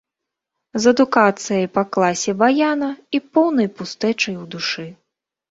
[0.85, 4.87] З адукацыяй па класе баяна і поўнай пустэчай ў душы.